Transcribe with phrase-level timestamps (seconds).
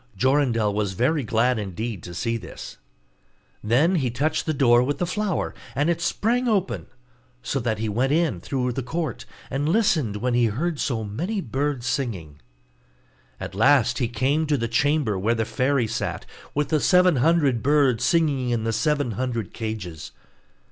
[0.17, 2.79] Jorindel was very glad indeed to see this.
[3.63, 6.87] Then he touched the door with the flower, and it sprang open;
[7.43, 11.39] so that he went in through the court, and listened when he heard so many
[11.39, 12.39] birds singing.
[13.39, 16.25] At last he came to the chamber where the fairy sat,
[16.55, 20.13] with the seven hundred birds singing in the seven hundred cages.